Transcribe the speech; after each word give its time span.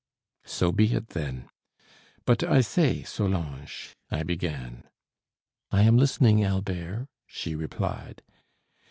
"So 0.47 0.71
be 0.71 0.93
it, 0.95 1.09
then; 1.09 1.47
but 2.25 2.43
I 2.43 2.61
say, 2.61 3.03
Solange," 3.03 3.95
I 4.09 4.23
began. 4.23 4.85
"I 5.69 5.83
am 5.83 5.95
listening, 5.97 6.43
Albert," 6.43 7.07
she 7.27 7.53
replied. 7.53 8.23